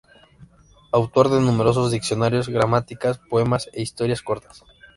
[0.91, 4.57] Autor de numerosos diccionarios, gramáticas, poemas e historias cortas.